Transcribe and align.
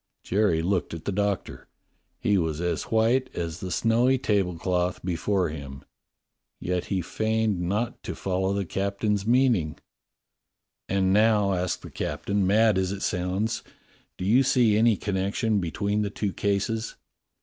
'"Jerry 0.23 0.63
looked 0.63 0.95
at 0.95 1.05
the 1.05 1.11
Doctor. 1.11 1.67
He 2.19 2.35
was 2.35 2.59
as 2.59 2.85
white 2.85 3.29
as 3.35 3.59
the 3.59 3.69
snowy 3.69 4.17
tablecloth 4.17 5.05
before 5.05 5.49
him. 5.49 5.83
Yet 6.59 6.85
he 6.85 7.03
still 7.03 7.11
feigned 7.13 7.59
not 7.61 8.01
to 8.05 8.13
quite 8.13 8.17
follow 8.21 8.51
the 8.53 8.65
captain's 8.65 9.27
meaning. 9.27 9.77
"And 10.89 11.13
now," 11.13 11.53
asked 11.53 11.83
the 11.83 11.91
captain, 11.91 12.47
"mad 12.47 12.79
as 12.79 12.91
it 12.91 13.03
sounds, 13.03 13.61
do 14.17 14.25
you 14.25 14.41
see 14.41 14.75
any 14.75 14.97
connection 14.97 15.59
between 15.59 16.01
the 16.01 16.09
two 16.09 16.33
cases? 16.33 16.95